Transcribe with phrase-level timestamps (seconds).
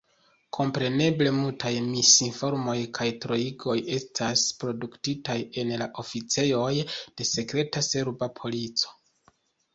[0.57, 8.99] Kompreneble, multaj misinformoj kaj troigoj estas produktitaj en la oficejoj de sekreta serba polico.